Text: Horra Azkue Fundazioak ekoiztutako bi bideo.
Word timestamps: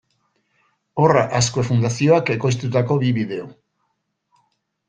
Horra 1.03 1.23
Azkue 1.39 1.65
Fundazioak 1.69 2.33
ekoiztutako 2.37 3.01
bi 3.05 3.15
bideo. 3.19 3.47